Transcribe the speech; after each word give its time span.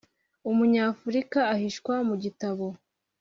Umunyafurika 0.49 1.39
ahishwa 1.53 1.93
mu 2.07 2.15
gitabo 2.23 2.65